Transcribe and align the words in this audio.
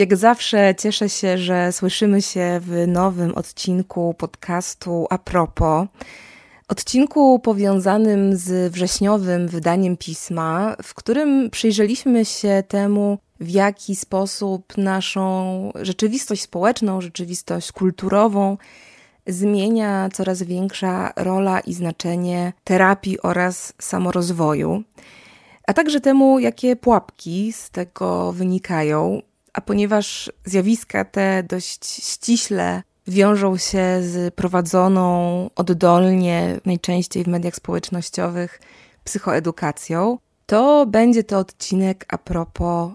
Jak 0.00 0.16
zawsze 0.16 0.74
cieszę 0.78 1.08
się, 1.08 1.38
że 1.38 1.72
słyszymy 1.72 2.22
się 2.22 2.60
w 2.62 2.86
nowym 2.86 3.34
odcinku 3.34 4.14
podcastu 4.18 5.06
A 5.10 5.18
propos. 5.18 5.88
Odcinku 6.68 7.38
powiązanym 7.38 8.36
z 8.36 8.72
wrześniowym 8.72 9.48
wydaniem 9.48 9.96
pisma, 9.96 10.76
w 10.82 10.94
którym 10.94 11.50
przyjrzeliśmy 11.50 12.24
się 12.24 12.62
temu, 12.68 13.18
w 13.40 13.50
jaki 13.50 13.96
sposób 13.96 14.76
naszą 14.76 15.72
rzeczywistość 15.82 16.42
społeczną, 16.42 17.00
rzeczywistość 17.00 17.72
kulturową 17.72 18.56
zmienia 19.26 20.08
coraz 20.12 20.42
większa 20.42 21.12
rola 21.16 21.60
i 21.60 21.74
znaczenie 21.74 22.52
terapii 22.64 23.22
oraz 23.22 23.72
samorozwoju, 23.78 24.82
a 25.66 25.72
także 25.74 26.00
temu, 26.00 26.38
jakie 26.38 26.76
pułapki 26.76 27.52
z 27.52 27.70
tego 27.70 28.32
wynikają. 28.32 29.22
A 29.58 29.60
ponieważ 29.60 30.32
zjawiska 30.44 31.04
te 31.04 31.42
dość 31.42 31.84
ściśle 31.84 32.82
wiążą 33.08 33.56
się 33.56 34.02
z 34.02 34.34
prowadzoną 34.34 35.50
oddolnie, 35.56 36.60
najczęściej 36.64 37.24
w 37.24 37.26
mediach 37.26 37.54
społecznościowych, 37.54 38.60
psychoedukacją, 39.04 40.18
to 40.46 40.86
będzie 40.86 41.24
to 41.24 41.38
odcinek 41.38 42.04
a 42.08 42.18
propos 42.18 42.92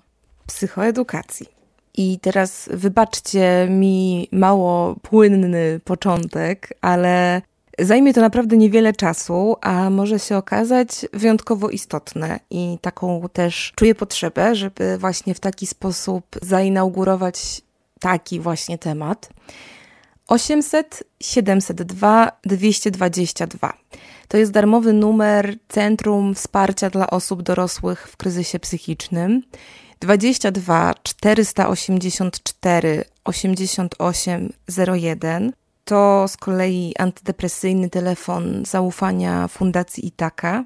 psychoedukacji. 0.48 1.48
I 1.94 2.20
teraz 2.20 2.70
wybaczcie 2.74 3.68
mi 3.70 4.28
mało 4.32 4.96
płynny 5.02 5.80
początek, 5.84 6.74
ale 6.82 7.42
zajmie 7.80 8.14
to 8.14 8.22
naprawdę 8.22 8.58
niewiele 8.58 8.94
czasu, 8.94 9.56
a 9.62 9.90
może 9.90 10.20
się 10.20 10.38
okazać 10.38 10.90
wyjątkowo 11.14 11.70
istotne. 11.70 12.40
I 12.50 12.78
taką 12.82 13.30
też 13.34 13.74
czuję 13.76 13.96
potrzebę, 13.96 14.56
żeby 14.56 14.98
właśnie 14.98 15.34
w 15.34 15.40
taki 15.40 15.68
sposób 15.68 16.26
zainaugurować 16.42 17.62
taki 18.00 18.40
właśnie 18.40 18.78
temat. 18.78 19.30
800 20.28 21.04
702 21.22 22.32
222. 22.44 23.74
To 24.28 24.38
jest 24.38 24.52
darmowy 24.52 24.94
numer 24.94 25.56
Centrum 25.68 26.36
Wsparcia 26.36 26.90
dla 26.90 27.10
Osób 27.10 27.42
Dorosłych 27.42 28.08
w 28.08 28.18
Kryzysie 28.18 28.60
Psychicznym. 28.60 29.44
22 30.00 30.94
484 31.04 33.06
8801 33.24 35.54
to 35.84 36.28
z 36.28 36.38
kolei 36.38 36.94
antydepresyjny 37.00 37.90
telefon 37.90 38.66
zaufania 38.66 39.48
Fundacji 39.48 40.08
Itaka. 40.08 40.64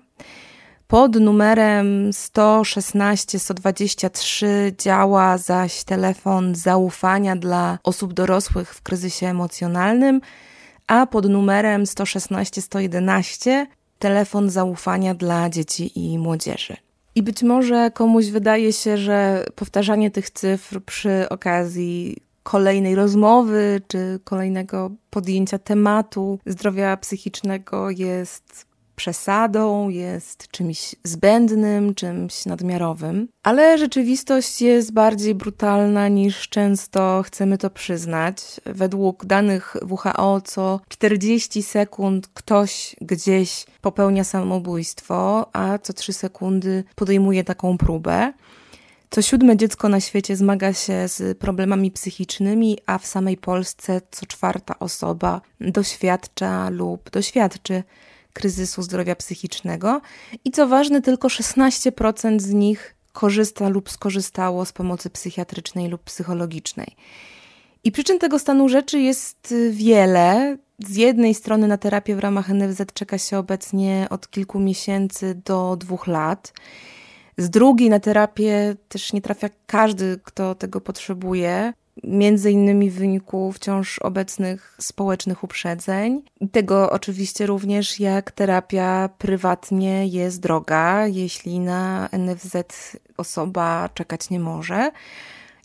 Pod 0.88 1.16
numerem 1.16 2.14
116 2.14 3.40
123 3.40 4.74
działa 4.78 5.38
zaś 5.38 5.84
telefon 5.84 6.56
zaufania 6.56 7.36
dla 7.36 7.80
osób 7.84 8.14
dorosłych 8.14 8.74
w 8.74 8.82
kryzysie 8.82 9.28
emocjonalnym, 9.28 10.22
a 10.88 11.06
pod 11.06 11.30
numerem 11.30 11.88
116 11.88 12.62
111 12.62 13.68
telefon 14.00 14.50
zaufania 14.50 15.14
dla 15.14 15.50
dzieci 15.50 16.00
i 16.00 16.20
młodzieży. 16.20 16.78
I 17.16 17.24
być 17.24 17.44
może 17.44 17.92
komuś 17.92 18.26
wydaje 18.26 18.74
się, 18.74 18.98
że 18.98 19.46
powtarzanie 19.56 20.12
tych 20.12 20.30
cyfr 20.30 20.82
przy 20.86 21.30
okazji 21.30 22.18
kolejnej 22.48 22.96
rozmowy 22.96 23.82
czy 23.88 24.20
kolejnego 24.24 24.92
podjęcia 25.10 25.60
tematu 25.60 26.40
zdrowia 26.46 26.98
psychicznego 26.98 27.90
jest 27.90 28.66
przesadą, 28.96 29.90
jest 29.90 30.48
czymś 30.48 30.96
zbędnym, 31.04 31.96
czymś 31.96 32.46
nadmiarowym, 32.46 33.28
ale 33.44 33.78
rzeczywistość 33.78 34.62
jest 34.62 34.94
bardziej 34.94 35.36
brutalna 35.36 36.08
niż 36.08 36.50
często 36.50 37.24
chcemy 37.26 37.58
to 37.58 37.70
przyznać. 37.70 38.62
Według 38.66 39.26
danych 39.26 39.76
WHO 39.90 40.42
co 40.42 40.80
40 40.88 41.64
sekund 41.64 42.28
ktoś 42.34 42.96
gdzieś 43.02 43.66
popełnia 43.82 44.24
samobójstwo, 44.24 45.50
a 45.54 45.78
co 45.78 45.94
3 45.94 46.14
sekundy 46.14 46.84
podejmuje 46.96 47.44
taką 47.44 47.78
próbę. 47.78 48.34
Co 49.10 49.22
siódme 49.22 49.58
dziecko 49.58 49.90
na 49.90 50.00
świecie 50.00 50.36
zmaga 50.36 50.74
się 50.74 51.08
z 51.08 51.38
problemami 51.38 51.92
psychicznymi, 51.92 52.78
a 52.86 52.98
w 52.98 53.06
samej 53.06 53.38
Polsce 53.38 54.02
co 54.12 54.26
czwarta 54.26 54.80
osoba 54.80 55.42
doświadcza 55.62 56.70
lub 56.70 57.10
doświadczy 57.10 57.84
kryzysu 58.34 58.82
zdrowia 58.82 59.16
psychicznego 59.16 60.02
i 60.46 60.52
co 60.52 60.68
ważne, 60.68 61.02
tylko 61.02 61.28
16% 61.28 62.40
z 62.40 62.54
nich 62.54 62.96
korzysta 63.14 63.70
lub 63.70 63.90
skorzystało 63.90 64.66
z 64.66 64.74
pomocy 64.74 65.10
psychiatrycznej 65.10 65.88
lub 65.88 66.04
psychologicznej. 66.04 66.88
I 67.84 67.92
przyczyn 67.92 68.20
tego 68.20 68.40
stanu 68.40 68.70
rzeczy 68.70 69.00
jest 69.00 69.54
wiele. 69.72 70.58
Z 70.80 70.96
jednej 70.96 71.34
strony 71.34 71.68
na 71.68 71.78
terapię 71.78 72.16
w 72.16 72.20
ramach 72.20 72.50
NFZ 72.50 72.82
czeka 72.94 73.18
się 73.18 73.38
obecnie 73.38 74.08
od 74.10 74.30
kilku 74.30 74.60
miesięcy 74.60 75.42
do 75.46 75.76
dwóch 75.76 76.08
lat. 76.08 76.54
Z 77.38 77.50
drugiej 77.50 77.90
na 77.90 78.00
terapię 78.00 78.76
też 78.90 79.14
nie 79.14 79.22
trafia 79.22 79.50
każdy, 79.66 80.20
kto 80.24 80.56
tego 80.56 80.82
potrzebuje 80.82 81.74
między 82.04 82.52
innymi 82.52 82.90
w 82.90 82.96
wyniku 82.96 83.52
wciąż 83.52 84.00
obecnych 84.00 84.76
społecznych 84.80 85.44
uprzedzeń. 85.44 86.22
Tego 86.52 86.92
oczywiście 86.92 87.46
również 87.46 88.00
jak 88.00 88.32
terapia 88.32 89.10
prywatnie 89.18 90.08
jest 90.08 90.40
droga, 90.40 91.08
jeśli 91.08 91.60
na 91.60 92.10
NFZ 92.12 92.56
osoba 93.18 93.90
czekać 93.94 94.30
nie 94.30 94.40
może. 94.40 94.92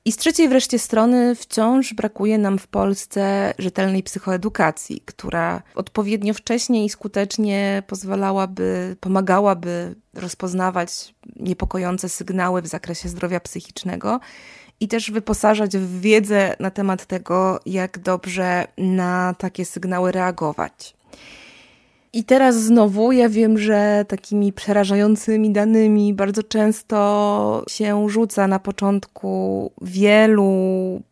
I 0.04 0.12
z 0.12 0.16
trzeciej 0.16 0.48
wreszcie 0.48 0.78
strony 0.78 1.34
wciąż 1.34 1.94
brakuje 1.94 2.38
nam 2.38 2.58
w 2.58 2.66
Polsce 2.66 3.54
rzetelnej 3.58 4.02
psychoedukacji, 4.02 5.02
która 5.04 5.62
odpowiednio 5.74 6.34
wcześnie 6.34 6.84
i 6.84 6.88
skutecznie 6.88 7.82
pozwalałaby, 7.86 8.96
pomagałaby 9.00 9.94
rozpoznawać 10.14 11.14
niepokojące 11.36 12.08
sygnały 12.08 12.62
w 12.62 12.66
zakresie 12.66 13.08
zdrowia 13.08 13.40
psychicznego 13.40 14.20
i 14.80 14.88
też 14.88 15.10
wyposażać 15.10 15.76
w 15.76 16.00
wiedzę 16.00 16.56
na 16.60 16.70
temat 16.70 17.06
tego, 17.06 17.60
jak 17.66 17.98
dobrze 17.98 18.66
na 18.78 19.34
takie 19.38 19.64
sygnały 19.64 20.12
reagować. 20.12 20.94
I 22.14 22.24
teraz 22.24 22.62
znowu 22.62 23.12
ja 23.12 23.28
wiem, 23.28 23.58
że 23.58 24.04
takimi 24.08 24.52
przerażającymi 24.52 25.50
danymi 25.50 26.14
bardzo 26.14 26.42
często 26.42 27.64
się 27.68 28.08
rzuca 28.08 28.46
na 28.46 28.58
początku 28.58 29.72
wielu 29.82 30.52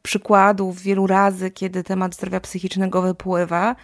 przykładów, 0.02 0.80
wielu 0.82 1.06
razy, 1.06 1.50
kiedy 1.50 1.82
temat 1.82 2.14
zdrowia 2.14 2.40
psychicznego 2.40 3.02
wypływa. 3.02 3.76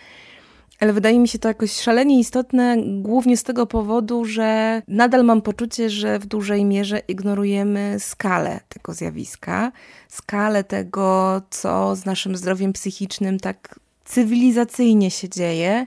Ale 0.80 0.92
wydaje 0.92 1.18
mi 1.18 1.28
się 1.28 1.38
to 1.38 1.48
jakoś 1.48 1.72
szalenie 1.72 2.18
istotne, 2.18 2.76
głównie 3.00 3.36
z 3.36 3.42
tego 3.42 3.66
powodu, 3.66 4.24
że 4.24 4.82
nadal 4.88 5.24
mam 5.24 5.42
poczucie, 5.42 5.90
że 5.90 6.18
w 6.18 6.26
dużej 6.26 6.64
mierze 6.64 6.98
ignorujemy 7.08 7.96
skalę 7.98 8.60
tego 8.68 8.94
zjawiska, 8.94 9.72
skalę 10.08 10.64
tego, 10.64 11.42
co 11.50 11.96
z 11.96 12.04
naszym 12.04 12.36
zdrowiem 12.36 12.72
psychicznym 12.72 13.40
tak 13.40 13.80
cywilizacyjnie 14.04 15.10
się 15.10 15.28
dzieje, 15.28 15.86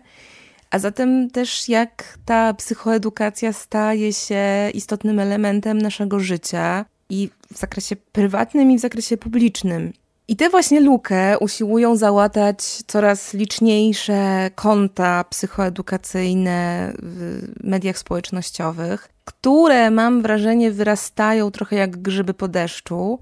a 0.72 0.80
zatem 0.80 1.30
też 1.30 1.70
jak 1.70 2.18
ta 2.26 2.54
psychoedukacja 2.54 3.54
staje 3.54 4.14
się 4.14 4.70
istotnym 4.74 5.20
elementem 5.20 5.82
naszego 5.82 6.20
życia 6.20 6.86
i 7.10 7.30
w 7.54 7.58
zakresie 7.58 7.96
prywatnym, 7.96 8.72
i 8.72 8.78
w 8.78 8.82
zakresie 8.82 9.18
publicznym. 9.18 9.94
I 10.28 10.36
tę 10.36 10.50
właśnie 10.50 10.80
lukę 10.80 11.40
usiłują 11.40 11.96
załatać 11.96 12.64
coraz 12.88 13.34
liczniejsze 13.34 14.50
konta 14.56 15.24
psychoedukacyjne 15.24 16.92
w 17.04 17.42
mediach 17.64 17.98
społecznościowych, 17.98 19.10
które 19.26 19.92
mam 19.92 20.22
wrażenie 20.22 20.72
wyrastają 20.72 21.52
trochę 21.52 21.76
jak 21.76 21.98
grzyby 21.98 22.34
po 22.34 22.48
deszczu. 22.48 23.20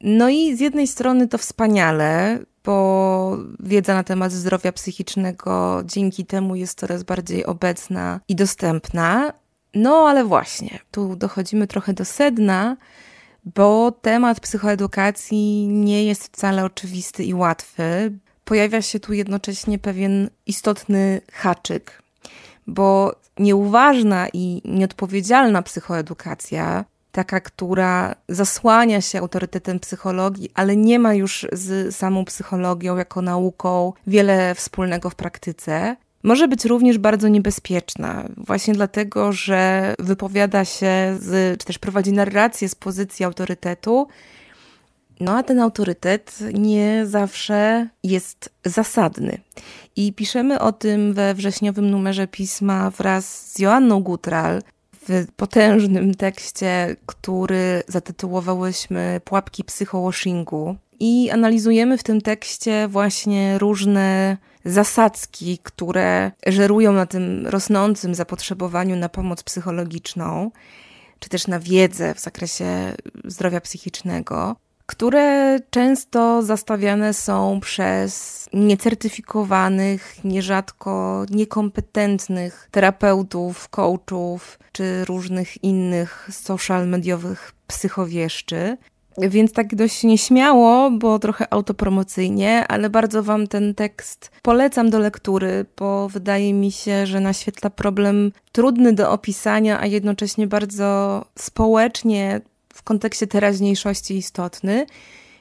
No 0.00 0.28
i 0.28 0.56
z 0.56 0.60
jednej 0.60 0.86
strony 0.86 1.28
to 1.28 1.38
wspaniale, 1.38 2.38
bo 2.64 3.38
wiedza 3.60 3.94
na 3.94 4.04
temat 4.04 4.32
zdrowia 4.32 4.72
psychicznego 4.72 5.82
dzięki 5.84 6.26
temu 6.26 6.54
jest 6.54 6.80
coraz 6.80 7.02
bardziej 7.02 7.46
obecna 7.46 8.20
i 8.28 8.36
dostępna. 8.36 9.32
No 9.74 10.08
ale 10.08 10.24
właśnie, 10.24 10.78
tu 10.90 11.16
dochodzimy 11.16 11.66
trochę 11.66 11.92
do 11.92 12.04
sedna 12.04 12.76
bo 13.44 13.92
temat 13.92 14.40
psychoedukacji 14.40 15.68
nie 15.68 16.04
jest 16.04 16.24
wcale 16.24 16.64
oczywisty 16.64 17.24
i 17.24 17.34
łatwy. 17.34 18.12
pojawia 18.44 18.82
się 18.82 19.00
tu 19.00 19.12
jednocześnie 19.12 19.78
pewien 19.78 20.30
istotny 20.46 21.20
haczyk, 21.32 22.02
bo 22.66 23.16
nieuważna 23.38 24.28
i 24.32 24.62
nieodpowiedzialna 24.64 25.62
psychoedukacja, 25.62 26.84
taka, 27.12 27.40
która 27.40 28.14
zasłania 28.28 29.00
się 29.00 29.18
autorytetem 29.18 29.80
psychologii, 29.80 30.50
ale 30.54 30.76
nie 30.76 30.98
ma 30.98 31.14
już 31.14 31.46
z 31.52 31.96
samą 31.96 32.24
psychologią 32.24 32.96
jako 32.96 33.22
nauką 33.22 33.92
wiele 34.06 34.54
wspólnego 34.54 35.10
w 35.10 35.14
praktyce, 35.14 35.96
może 36.22 36.48
być 36.48 36.64
również 36.64 36.98
bardzo 36.98 37.28
niebezpieczna, 37.28 38.24
właśnie 38.36 38.74
dlatego, 38.74 39.32
że 39.32 39.94
wypowiada 39.98 40.64
się, 40.64 41.16
z, 41.20 41.60
czy 41.60 41.66
też 41.66 41.78
prowadzi 41.78 42.12
narrację 42.12 42.68
z 42.68 42.74
pozycji 42.74 43.24
autorytetu, 43.24 44.08
no 45.20 45.38
a 45.38 45.42
ten 45.42 45.60
autorytet 45.60 46.38
nie 46.52 47.06
zawsze 47.06 47.88
jest 48.04 48.50
zasadny. 48.64 49.38
I 49.96 50.12
piszemy 50.12 50.60
o 50.60 50.72
tym 50.72 51.14
we 51.14 51.34
wrześniowym 51.34 51.90
numerze 51.90 52.26
pisma 52.26 52.90
wraz 52.90 53.52
z 53.52 53.58
Joanną 53.58 54.02
Gutral 54.02 54.62
w 55.10 55.32
potężnym 55.36 56.14
tekście, 56.14 56.96
który 57.06 57.82
zatytułowałyśmy 57.88 59.20
Pułapki 59.24 59.64
psychowashingu. 59.64 60.76
I 61.00 61.30
analizujemy 61.30 61.98
w 61.98 62.02
tym 62.02 62.20
tekście 62.20 62.88
właśnie 62.88 63.58
różne 63.58 64.36
zasadzki, 64.64 65.58
które 65.62 66.32
żerują 66.46 66.92
na 66.92 67.06
tym 67.06 67.46
rosnącym 67.46 68.14
zapotrzebowaniu 68.14 68.96
na 68.96 69.08
pomoc 69.08 69.42
psychologiczną, 69.42 70.50
czy 71.18 71.28
też 71.28 71.46
na 71.46 71.60
wiedzę 71.60 72.14
w 72.14 72.20
zakresie 72.20 72.94
zdrowia 73.24 73.60
psychicznego 73.60 74.56
które 74.90 75.58
często 75.70 76.42
zastawiane 76.42 77.14
są 77.14 77.60
przez 77.60 78.46
niecertyfikowanych, 78.52 80.24
nierzadko 80.24 81.24
niekompetentnych 81.30 82.68
terapeutów, 82.70 83.68
coachów 83.68 84.58
czy 84.72 85.04
różnych 85.04 85.64
innych 85.64 86.28
social 86.32 86.88
mediowych 86.88 87.52
psychowieszczy. 87.66 88.76
Więc 89.18 89.52
tak 89.52 89.74
dość 89.74 90.04
nieśmiało, 90.04 90.90
bo 90.90 91.18
trochę 91.18 91.52
autopromocyjnie, 91.52 92.66
ale 92.68 92.90
bardzo 92.90 93.22
Wam 93.22 93.46
ten 93.46 93.74
tekst 93.74 94.30
polecam 94.42 94.90
do 94.90 94.98
lektury, 94.98 95.66
bo 95.76 96.08
wydaje 96.08 96.54
mi 96.54 96.72
się, 96.72 97.06
że 97.06 97.20
naświetla 97.20 97.70
problem 97.70 98.32
trudny 98.52 98.92
do 98.92 99.10
opisania, 99.10 99.80
a 99.80 99.86
jednocześnie 99.86 100.46
bardzo 100.46 101.24
społecznie 101.38 102.40
w 102.74 102.82
kontekście 102.82 103.26
teraźniejszości 103.26 104.16
istotny. 104.16 104.86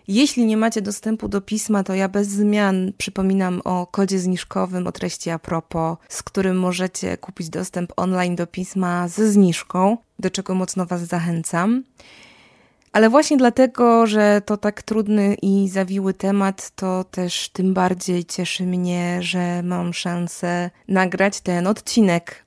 Jeśli 0.08 0.46
nie 0.46 0.58
macie 0.58 0.82
dostępu 0.82 1.28
do 1.28 1.42
pisma, 1.42 1.84
to 1.84 1.94
ja 1.94 2.10
bez 2.10 2.28
zmian 2.28 2.94
przypominam 2.98 3.62
o 3.64 3.88
kodzie 3.88 4.20
zniżkowym 4.20 4.88
o 4.88 4.92
treści 4.92 5.30
a 5.30 5.40
propos, 5.40 5.98
z 6.10 6.24
którym 6.24 6.60
możecie 6.60 7.18
kupić 7.18 7.50
dostęp 7.50 7.94
online 7.98 8.36
do 8.36 8.48
pisma 8.48 9.08
ze 9.08 9.32
zniżką, 9.32 9.98
do 10.20 10.30
czego 10.30 10.56
mocno 10.56 10.86
Was 10.86 11.02
zachęcam. 11.02 11.84
Ale 12.92 13.10
właśnie 13.10 13.38
dlatego, 13.38 14.08
że 14.08 14.42
to 14.46 14.58
tak 14.58 14.84
trudny 14.84 15.36
i 15.42 15.70
zawiły 15.70 16.14
temat, 16.14 16.72
to 16.76 17.04
też 17.04 17.50
tym 17.50 17.74
bardziej 17.74 18.26
cieszy 18.26 18.64
mnie, 18.64 19.18
że 19.22 19.64
mam 19.64 19.94
szansę 19.94 20.70
nagrać 20.88 21.42
ten 21.42 21.68
odcinek 21.68 22.46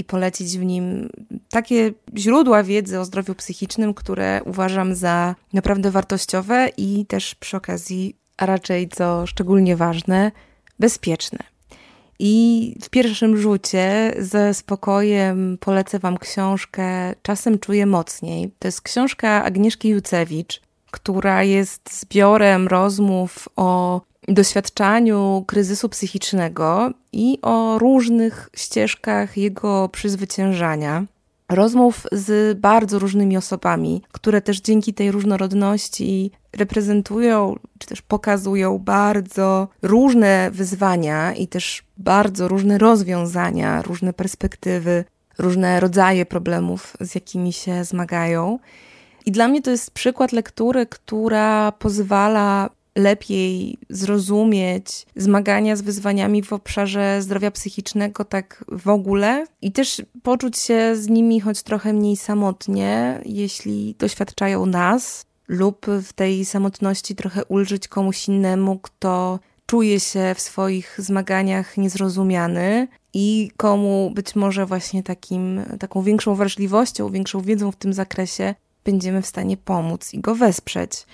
i 0.00 0.04
polecić 0.04 0.58
w 0.58 0.64
nim 0.64 1.08
takie 1.50 1.92
źródła 2.16 2.62
wiedzy 2.62 3.00
o 3.00 3.04
zdrowiu 3.04 3.34
psychicznym, 3.34 3.94
które 3.94 4.40
uważam 4.44 4.94
za 4.94 5.34
naprawdę 5.52 5.90
wartościowe 5.90 6.68
i 6.76 7.06
też 7.06 7.34
przy 7.34 7.56
okazji, 7.56 8.16
a 8.36 8.46
raczej 8.46 8.88
co 8.88 9.26
szczególnie 9.26 9.76
ważne, 9.76 10.32
bezpieczne. 10.78 11.38
I 12.18 12.74
w 12.82 12.88
pierwszym 12.88 13.36
rzucie 13.36 14.14
ze 14.18 14.54
spokojem 14.54 15.58
polecę 15.60 15.98
Wam 15.98 16.18
książkę 16.18 17.14
Czasem 17.22 17.58
czuję 17.58 17.86
mocniej. 17.86 18.50
To 18.58 18.68
jest 18.68 18.82
książka 18.82 19.44
Agnieszki 19.44 19.88
Jucewicz, 19.88 20.60
która 20.90 21.42
jest 21.42 22.00
zbiorem 22.00 22.68
rozmów 22.68 23.48
o 23.56 24.00
doświadczaniu 24.28 25.44
kryzysu 25.46 25.88
psychicznego 25.88 26.90
i 27.12 27.38
o 27.42 27.78
różnych 27.78 28.50
ścieżkach 28.56 29.36
jego 29.36 29.88
przezwyciężania. 29.88 31.04
Rozmów 31.48 32.06
z 32.12 32.58
bardzo 32.58 32.98
różnymi 32.98 33.36
osobami, 33.36 34.02
które 34.12 34.40
też 34.40 34.60
dzięki 34.60 34.94
tej 34.94 35.10
różnorodności 35.10 36.30
reprezentują 36.52 37.56
czy 37.78 37.86
też 37.86 38.02
pokazują 38.02 38.78
bardzo 38.78 39.68
różne 39.82 40.50
wyzwania 40.50 41.34
i 41.34 41.48
też 41.48 41.82
bardzo 41.98 42.48
różne 42.48 42.78
rozwiązania, 42.78 43.82
różne 43.82 44.12
perspektywy, 44.12 45.04
różne 45.38 45.80
rodzaje 45.80 46.26
problemów, 46.26 46.96
z 47.00 47.14
jakimi 47.14 47.52
się 47.52 47.84
zmagają. 47.84 48.58
I 49.26 49.32
dla 49.32 49.48
mnie 49.48 49.62
to 49.62 49.70
jest 49.70 49.90
przykład 49.90 50.32
lektury, 50.32 50.86
która 50.86 51.72
pozwala 51.72 52.70
lepiej 52.96 53.78
zrozumieć 53.90 55.06
zmagania 55.16 55.76
z 55.76 55.82
wyzwaniami 55.82 56.42
w 56.42 56.52
obszarze 56.52 57.22
zdrowia 57.22 57.50
psychicznego, 57.50 58.24
tak 58.24 58.64
w 58.68 58.88
ogóle, 58.88 59.46
i 59.62 59.72
też 59.72 60.02
poczuć 60.22 60.58
się 60.58 60.96
z 60.96 61.08
nimi 61.08 61.40
choć 61.40 61.62
trochę 61.62 61.92
mniej 61.92 62.16
samotnie, 62.16 63.20
jeśli 63.24 63.94
doświadczają 63.98 64.66
nas, 64.66 65.26
lub 65.48 65.86
w 66.02 66.12
tej 66.12 66.44
samotności 66.44 67.14
trochę 67.14 67.44
ulżyć 67.44 67.88
komuś 67.88 68.28
innemu, 68.28 68.78
kto 68.78 69.38
czuje 69.66 70.00
się 70.00 70.34
w 70.34 70.40
swoich 70.40 70.94
zmaganiach 70.98 71.76
niezrozumiany 71.76 72.88
i 73.14 73.50
komu 73.56 74.12
być 74.14 74.36
może 74.36 74.66
właśnie 74.66 75.02
takim, 75.02 75.60
taką 75.78 76.02
większą 76.02 76.34
wrażliwością, 76.34 77.10
większą 77.10 77.40
wiedzą 77.40 77.72
w 77.72 77.76
tym 77.76 77.92
zakresie 77.92 78.54
będziemy 78.84 79.22
w 79.22 79.26
stanie 79.26 79.56
pomóc 79.56 80.14
i 80.14 80.20
go 80.20 80.34
wesprzeć 80.34 81.06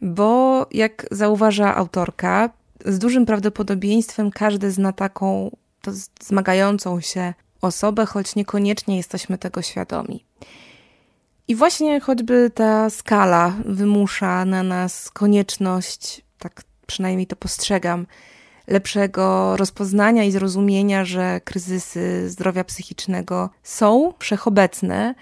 bo 0.00 0.66
jak 0.70 1.06
zauważa 1.10 1.74
autorka, 1.74 2.50
z 2.84 2.98
dużym 2.98 3.26
prawdopodobieństwem 3.26 4.30
każdy 4.30 4.70
zna 4.70 4.92
taką 4.92 5.56
zmagającą 6.20 7.00
się 7.00 7.34
osobę, 7.60 8.06
choć 8.06 8.36
niekoniecznie 8.36 8.96
jesteśmy 8.96 9.38
tego 9.38 9.62
świadomi. 9.62 10.24
I 11.48 11.54
właśnie 11.54 12.00
choćby 12.00 12.50
ta 12.54 12.90
skala 12.90 13.52
wymusza 13.64 14.44
na 14.44 14.62
nas 14.62 15.10
konieczność, 15.10 16.24
tak 16.38 16.62
przynajmniej 16.86 17.26
to 17.26 17.36
postrzegam, 17.36 18.06
lepszego 18.66 19.56
rozpoznania 19.56 20.24
i 20.24 20.30
zrozumienia, 20.30 21.04
że 21.04 21.40
kryzysy 21.44 22.30
zdrowia 22.30 22.64
psychicznego 22.64 23.50
są 23.62 24.12
wszechobecne, 24.18 25.14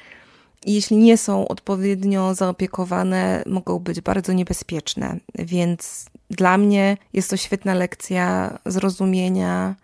jeśli 0.67 0.97
nie 0.97 1.17
są 1.17 1.49
odpowiednio 1.49 2.35
zaopiekowane, 2.35 3.43
mogą 3.47 3.79
być 3.79 4.01
bardzo 4.01 4.33
niebezpieczne. 4.33 5.17
Więc 5.39 6.07
dla 6.31 6.59
mnie 6.59 6.97
jest 7.13 7.31
to 7.31 7.37
świetna 7.37 7.75
lekcja 7.75 8.59
zrozumienia 8.67 9.75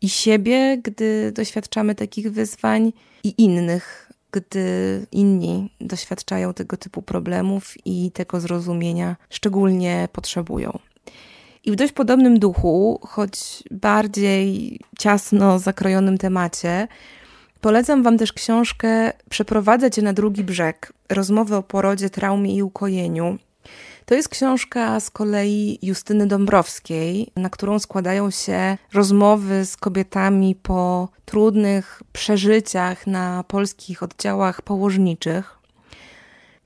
i 0.00 0.08
siebie, 0.08 0.78
gdy 0.84 1.32
doświadczamy 1.32 1.94
takich 1.94 2.32
wyzwań, 2.32 2.92
i 3.24 3.34
innych, 3.42 4.12
gdy 4.32 5.06
inni 5.12 5.70
doświadczają 5.80 6.54
tego 6.54 6.76
typu 6.76 7.02
problemów 7.02 7.74
i 7.84 8.10
tego 8.10 8.40
zrozumienia 8.40 9.16
szczególnie 9.30 10.08
potrzebują. 10.12 10.78
I 11.64 11.72
w 11.72 11.76
dość 11.76 11.92
podobnym 11.92 12.38
duchu, 12.38 13.00
choć 13.02 13.62
bardziej 13.70 14.78
ciasno 14.98 15.58
zakrojonym 15.58 16.18
temacie, 16.18 16.88
Polecam 17.62 18.02
Wam 18.02 18.18
też 18.18 18.32
książkę 18.32 19.12
Przeprowadzę 19.30 19.90
Cię 19.90 20.02
na 20.02 20.12
drugi 20.12 20.44
brzeg. 20.44 20.92
Rozmowy 21.08 21.56
o 21.56 21.62
porodzie, 21.62 22.10
traumie 22.10 22.54
i 22.54 22.62
ukojeniu. 22.62 23.38
To 24.06 24.14
jest 24.14 24.28
książka 24.28 25.00
z 25.00 25.10
kolei 25.10 25.78
Justyny 25.82 26.26
Dąbrowskiej, 26.26 27.32
na 27.36 27.50
którą 27.50 27.78
składają 27.78 28.30
się 28.30 28.78
rozmowy 28.92 29.64
z 29.66 29.76
kobietami 29.76 30.54
po 30.54 31.08
trudnych 31.24 32.02
przeżyciach 32.12 33.06
na 33.06 33.44
polskich 33.48 34.02
oddziałach 34.02 34.62
położniczych. 34.62 35.58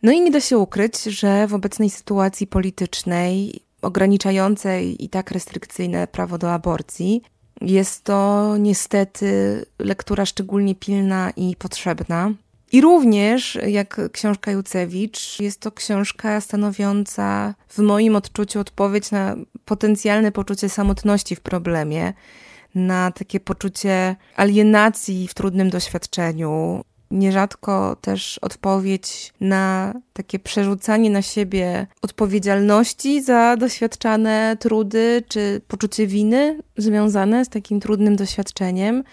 No 0.02 0.12
i 0.12 0.20
nie 0.20 0.30
da 0.30 0.40
się 0.40 0.58
ukryć, 0.58 1.02
że 1.02 1.46
w 1.46 1.54
obecnej 1.54 1.90
sytuacji 1.90 2.46
politycznej, 2.46 3.60
ograniczającej 3.82 5.04
i 5.04 5.08
tak 5.08 5.30
restrykcyjne 5.30 6.06
prawo 6.06 6.38
do 6.38 6.52
aborcji, 6.52 7.22
jest 7.60 8.04
to 8.04 8.54
niestety 8.58 9.64
lektura 9.78 10.26
szczególnie 10.26 10.74
pilna 10.74 11.30
i 11.30 11.56
potrzebna. 11.56 12.32
I 12.72 12.80
również, 12.80 13.58
jak 13.66 14.00
książka 14.12 14.50
Jucewicz, 14.50 15.40
jest 15.40 15.60
to 15.60 15.72
książka 15.72 16.40
stanowiąca 16.40 17.54
w 17.68 17.78
moim 17.78 18.16
odczuciu 18.16 18.60
odpowiedź 18.60 19.10
na 19.10 19.36
potencjalne 19.64 20.32
poczucie 20.32 20.68
samotności 20.68 21.36
w 21.36 21.40
problemie, 21.40 22.12
na 22.74 23.10
takie 23.10 23.40
poczucie 23.40 24.16
alienacji 24.36 25.28
w 25.28 25.34
trudnym 25.34 25.70
doświadczeniu, 25.70 26.84
nierzadko 27.10 27.96
też 28.00 28.38
odpowiedź 28.38 29.32
na 29.40 29.94
takie 30.12 30.38
przerzucanie 30.38 31.10
na 31.10 31.22
siebie 31.22 31.86
odpowiedzialności 32.02 33.22
za 33.22 33.56
doświadczane 33.56 34.56
trudy 34.60 35.22
czy 35.28 35.60
poczucie 35.68 36.06
winy 36.06 36.60
związane 36.76 37.44
z 37.44 37.48
takim 37.48 37.80
trudnym 37.80 38.16
doświadczeniem. 38.16 39.04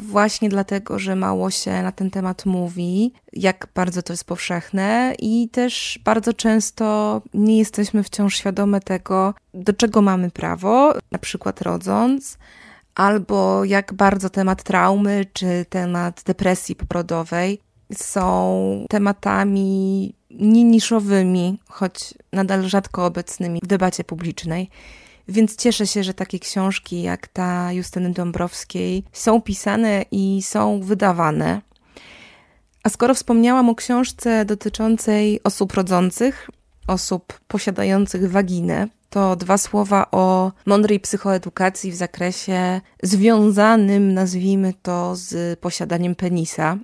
Właśnie 0.00 0.48
dlatego, 0.48 0.98
że 0.98 1.16
mało 1.16 1.50
się 1.50 1.82
na 1.82 1.92
ten 1.92 2.10
temat 2.10 2.46
mówi, 2.46 3.12
jak 3.32 3.68
bardzo 3.74 4.02
to 4.02 4.12
jest 4.12 4.24
powszechne, 4.24 5.14
i 5.18 5.48
też 5.48 5.98
bardzo 6.04 6.32
często 6.32 7.22
nie 7.34 7.58
jesteśmy 7.58 8.02
wciąż 8.02 8.36
świadome 8.36 8.80
tego, 8.80 9.34
do 9.54 9.72
czego 9.72 10.02
mamy 10.02 10.30
prawo, 10.30 10.94
na 11.10 11.18
przykład 11.18 11.62
rodząc, 11.62 12.38
albo 12.96 13.64
jak 13.64 13.94
bardzo 13.94 14.30
temat 14.30 14.62
traumy 14.62 15.24
czy 15.32 15.66
temat 15.68 16.22
depresji 16.26 16.76
poporodowej 16.76 17.60
są 17.94 18.86
tematami 18.88 20.14
nie 20.30 20.64
niszowymi, 20.64 21.60
choć 21.68 22.14
nadal 22.32 22.62
rzadko 22.62 23.06
obecnymi 23.06 23.60
w 23.62 23.66
debacie 23.66 24.04
publicznej. 24.04 24.70
Więc 25.28 25.56
cieszę 25.56 25.86
się, 25.86 26.04
że 26.04 26.14
takie 26.14 26.38
książki 26.38 27.02
jak 27.02 27.28
ta 27.28 27.72
Justyny 27.72 28.12
Dąbrowskiej 28.12 29.04
są 29.12 29.42
pisane 29.42 30.04
i 30.10 30.42
są 30.42 30.80
wydawane. 30.80 31.60
A 32.82 32.88
skoro 32.88 33.14
wspomniałam 33.14 33.68
o 33.68 33.74
książce 33.74 34.44
dotyczącej 34.44 35.40
osób 35.44 35.74
rodzących, 35.74 36.50
osób 36.86 37.40
posiadających 37.48 38.30
waginę, 38.30 38.88
to 39.10 39.36
dwa 39.36 39.58
słowa 39.58 40.06
o 40.10 40.52
mądrej 40.66 41.00
psychoedukacji 41.00 41.92
w 41.92 41.94
zakresie 41.94 42.80
związanym, 43.02 44.14
nazwijmy 44.14 44.74
to, 44.82 45.16
z 45.16 45.60
posiadaniem 45.60 46.14
penisa. 46.14 46.76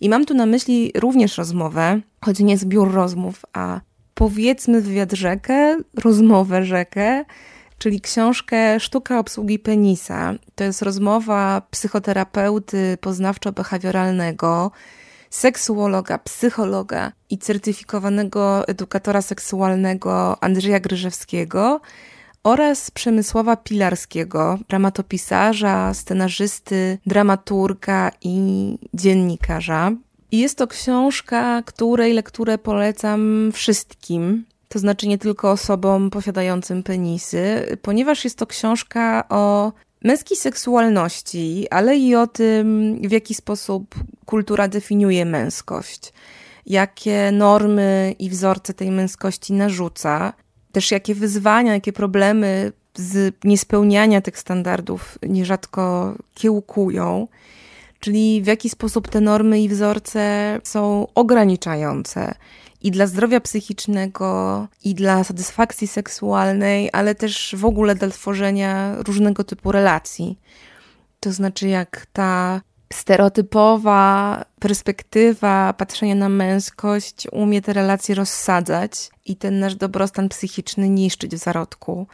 I 0.00 0.08
mam 0.08 0.24
tu 0.24 0.34
na 0.34 0.46
myśli 0.46 0.92
również 0.94 1.38
rozmowę, 1.38 2.00
choć 2.20 2.40
nie 2.40 2.58
zbiór 2.58 2.92
rozmów, 2.92 3.42
a 3.52 3.80
powiedzmy 4.14 4.80
wywiad 4.80 5.12
rzekę, 5.12 5.78
rozmowę 5.94 6.64
rzekę, 6.64 7.24
czyli 7.78 8.00
książkę 8.00 8.80
Sztuka 8.80 9.18
obsługi 9.18 9.58
penisa. 9.58 10.34
To 10.54 10.64
jest 10.64 10.82
rozmowa 10.82 11.62
psychoterapeuty 11.70 12.98
poznawczo-behawioralnego, 13.00 14.70
seksuologa, 15.30 16.18
psychologa 16.18 17.12
i 17.32 17.38
certyfikowanego 17.38 18.68
edukatora 18.68 19.22
seksualnego 19.22 20.42
Andrzeja 20.42 20.80
Gryżewskiego 20.80 21.80
oraz 22.42 22.90
Przemysława 22.90 23.56
Pilarskiego, 23.56 24.58
dramatopisarza, 24.68 25.94
scenarzysty, 25.94 26.98
dramaturga 27.06 28.10
i 28.20 28.38
dziennikarza. 28.94 29.92
I 30.32 30.38
jest 30.38 30.58
to 30.58 30.66
książka, 30.66 31.62
której 31.66 32.12
lekturę 32.12 32.58
polecam 32.58 33.50
wszystkim, 33.52 34.44
to 34.68 34.78
znaczy 34.78 35.08
nie 35.08 35.18
tylko 35.18 35.50
osobom 35.50 36.10
posiadającym 36.10 36.82
penisy, 36.82 37.76
ponieważ 37.82 38.24
jest 38.24 38.38
to 38.38 38.46
książka 38.46 39.24
o 39.28 39.72
męskiej 40.04 40.36
seksualności, 40.36 41.66
ale 41.70 41.96
i 41.96 42.14
o 42.14 42.26
tym, 42.26 42.98
w 43.08 43.12
jaki 43.12 43.34
sposób 43.34 43.94
kultura 44.26 44.68
definiuje 44.68 45.24
męskość, 45.24 46.12
jakie 46.66 47.32
normy 47.32 48.14
i 48.18 48.30
wzorce 48.30 48.74
tej 48.74 48.90
męskości 48.90 49.52
narzuca, 49.52 50.32
też 50.72 50.90
jakie 50.90 51.14
wyzwania, 51.14 51.74
jakie 51.74 51.92
problemy 51.92 52.72
z 52.96 53.34
niespełniania 53.44 54.20
tych 54.20 54.38
standardów 54.38 55.18
nierzadko 55.22 56.14
kiełkują, 56.34 57.28
czyli 58.00 58.42
w 58.42 58.46
jaki 58.46 58.70
sposób 58.70 59.08
te 59.08 59.20
normy 59.20 59.60
i 59.60 59.68
wzorce 59.68 60.58
są 60.64 61.06
ograniczające 61.14 62.34
i 62.82 62.90
dla 62.90 63.06
zdrowia 63.06 63.40
psychicznego, 63.40 64.68
i 64.84 64.94
dla 64.94 65.24
satysfakcji 65.24 65.88
seksualnej, 65.88 66.90
ale 66.92 67.14
też 67.14 67.54
w 67.58 67.64
ogóle 67.64 67.94
dla 67.94 68.08
tworzenia 68.08 68.94
różnego 69.02 69.44
typu 69.44 69.72
relacji. 69.72 70.38
To 71.20 71.32
znaczy, 71.32 71.68
jak 71.68 72.06
ta 72.12 72.60
stereotypowa 72.94 74.44
perspektywa 74.60 75.72
patrzenia 75.72 76.14
na 76.14 76.28
męskość 76.28 77.26
umie 77.32 77.62
te 77.62 77.72
relacje 77.72 78.14
rozsadzać 78.14 79.10
i 79.26 79.36
ten 79.36 79.60
nasz 79.60 79.74
dobrostan 79.74 80.28
psychiczny 80.28 80.88
niszczyć 80.88 81.34
w 81.34 81.38
zarodku. 81.38 82.06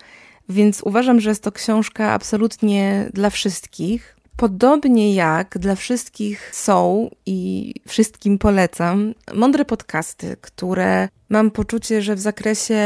Więc 0.49 0.83
uważam, 0.83 1.21
że 1.21 1.29
jest 1.29 1.43
to 1.43 1.53
książka 1.53 2.13
absolutnie 2.13 3.09
dla 3.13 3.31
wszystkich, 3.31 4.19
Podobnie 4.39 5.15
jak 5.15 5.59
dla 5.59 5.75
wszystkich 5.75 6.51
są 6.55 7.11
i 7.27 7.75
wszystkim 7.89 8.39
polecam 8.39 9.15
mądre 9.35 9.65
podcasty, 9.65 10.37
które 10.41 11.09
mam 11.29 11.51
poczucie, 11.51 12.03
że 12.03 12.15
w 12.15 12.21
zakresie 12.21 12.83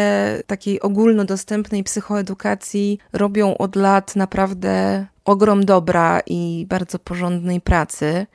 takiej 0.46 0.80
ogólnodostępnej 0.80 1.84
psychoedukacji 1.84 2.98
robią 3.12 3.56
od 3.56 3.76
lat 3.76 4.16
naprawdę 4.16 5.06
ogrom 5.24 5.64
dobra 5.64 6.20
i 6.26 6.66
bardzo 6.68 6.98
porządnej 6.98 7.60
pracy. 7.60 8.26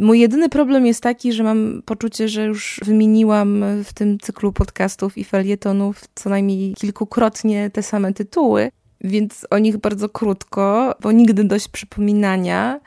Mój 0.00 0.20
jedyny 0.20 0.48
problem 0.48 0.86
jest 0.86 1.02
taki, 1.02 1.32
że 1.32 1.42
mam 1.42 1.82
poczucie, 1.84 2.28
że 2.28 2.44
już 2.44 2.80
wymieniłam 2.84 3.64
w 3.84 3.92
tym 3.92 4.18
cyklu 4.18 4.52
podcastów 4.52 5.18
i 5.18 5.24
felietonów 5.24 6.04
co 6.14 6.30
najmniej 6.30 6.74
kilkukrotnie 6.74 7.70
te 7.70 7.82
same 7.82 8.12
tytuły, 8.12 8.70
więc 9.00 9.46
o 9.50 9.58
nich 9.58 9.76
bardzo 9.76 10.08
krótko, 10.08 10.94
bo 11.00 11.12
nigdy 11.12 11.44
dość 11.44 11.68
przypominania. 11.68 12.80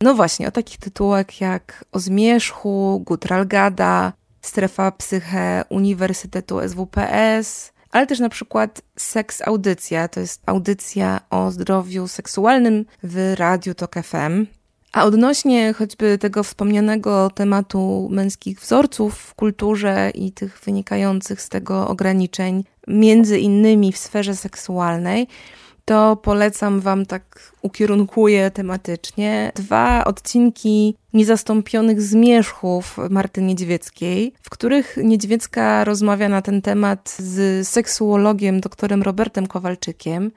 No 0.00 0.14
właśnie, 0.14 0.48
o 0.48 0.50
takich 0.50 0.78
tytułach 0.78 1.40
jak 1.40 1.84
O 1.92 1.98
Zmierzchu, 1.98 3.02
Gutralgada, 3.06 4.12
Strefa 4.40 4.90
Psyche 4.90 5.64
Uniwersytetu 5.68 6.60
SWPS, 6.68 7.72
ale 7.92 8.06
też 8.06 8.20
na 8.20 8.28
przykład 8.28 8.82
Seks 8.96 9.42
Audycja, 9.42 10.08
to 10.08 10.20
jest 10.20 10.42
audycja 10.46 11.20
o 11.30 11.50
zdrowiu 11.50 12.08
seksualnym 12.08 12.84
w 13.02 13.34
Radiu 13.36 13.74
Tok 13.74 13.94
FM. 14.02 14.46
A 14.92 15.04
odnośnie 15.04 15.72
choćby 15.72 16.18
tego 16.18 16.42
wspomnianego 16.42 17.30
tematu 17.30 18.08
męskich 18.10 18.60
wzorców 18.60 19.18
w 19.18 19.34
kulturze 19.34 20.10
i 20.14 20.32
tych 20.32 20.60
wynikających 20.64 21.40
z 21.40 21.48
tego 21.48 21.88
ograniczeń, 21.88 22.64
między 22.88 23.38
innymi 23.38 23.92
w 23.92 23.98
sferze 23.98 24.36
seksualnej, 24.36 25.28
to 25.86 26.16
polecam 26.16 26.80
Wam 26.80 27.06
tak 27.06 27.52
ukierunkuję 27.62 28.50
tematycznie 28.50 29.52
dwa 29.54 30.04
odcinki 30.04 30.96
niezastąpionych 31.12 32.02
zmierzchów 32.02 32.96
Marty 33.10 33.42
Niedźwieckiej, 33.42 34.32
w 34.42 34.50
których 34.50 34.96
Niedźwiecka 35.04 35.84
rozmawia 35.84 36.28
na 36.28 36.42
ten 36.42 36.62
temat 36.62 37.16
z 37.18 37.68
seksuologiem 37.68 38.60
doktorem 38.60 39.02
Robertem 39.02 39.46
Kowalczykiem. 39.46 40.32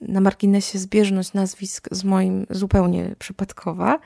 Na 0.00 0.20
marginesie 0.20 0.78
zbieżność 0.78 1.32
nazwisk 1.32 1.88
z 1.90 2.04
moim 2.04 2.46
zupełnie 2.50 3.14
przypadkowa. 3.18 3.98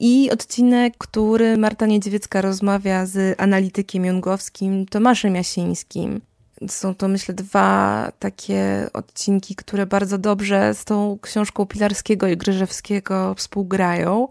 I 0.00 0.30
odcinek, 0.30 0.94
który 0.98 1.56
Marta 1.56 1.86
Niedźwiecka 1.86 2.40
rozmawia 2.40 3.06
z 3.06 3.40
analitykiem 3.40 4.04
jungowskim 4.04 4.86
Tomaszem 4.86 5.34
Jasińskim. 5.34 6.20
Są 6.68 6.94
to, 6.94 7.08
myślę, 7.08 7.34
dwa 7.34 8.12
takie 8.18 8.86
odcinki, 8.92 9.54
które 9.54 9.86
bardzo 9.86 10.18
dobrze 10.18 10.74
z 10.74 10.84
tą 10.84 11.18
książką 11.22 11.66
Pilarskiego 11.66 12.26
i 12.28 12.36
Gryżewskiego 12.36 13.34
współgrają. 13.34 14.28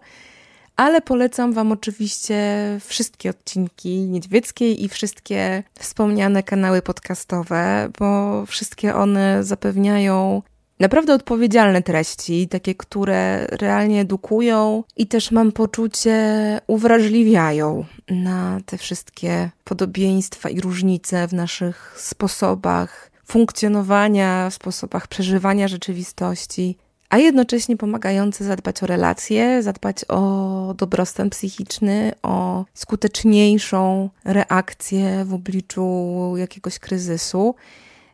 Ale 0.76 1.00
polecam 1.00 1.52
Wam 1.52 1.72
oczywiście 1.72 2.36
wszystkie 2.84 3.30
odcinki 3.30 4.00
Niedźwieckiej 4.00 4.84
i 4.84 4.88
wszystkie 4.88 5.62
wspomniane 5.78 6.42
kanały 6.42 6.82
podcastowe, 6.82 7.88
bo 7.98 8.46
wszystkie 8.46 8.94
one 8.94 9.44
zapewniają 9.44 10.42
naprawdę 10.80 11.14
odpowiedzialne 11.14 11.82
treści, 11.82 12.48
takie, 12.48 12.74
które 12.74 13.46
realnie 13.46 14.00
edukują 14.00 14.84
i 14.96 15.06
też 15.06 15.30
mam 15.30 15.52
poczucie 15.52 16.60
uwrażliwiają 16.66 17.84
na 18.08 18.60
te 18.66 18.78
wszystkie 18.78 19.50
podobieństwa 19.64 20.48
i 20.48 20.60
różnice 20.60 21.28
w 21.28 21.32
naszych 21.32 21.94
sposobach 21.96 23.10
funkcjonowania, 23.24 24.50
sposobach 24.50 25.06
przeżywania 25.06 25.68
rzeczywistości, 25.68 26.76
a 27.10 27.18
jednocześnie 27.18 27.76
pomagające 27.76 28.44
zadbać 28.44 28.82
o 28.82 28.86
relacje, 28.86 29.62
zadbać 29.62 30.04
o 30.08 30.74
dobrostan 30.78 31.30
psychiczny, 31.30 32.12
o 32.22 32.64
skuteczniejszą 32.74 34.10
reakcję 34.24 35.24
w 35.24 35.34
obliczu 35.34 36.34
jakiegoś 36.36 36.78
kryzysu. 36.78 37.54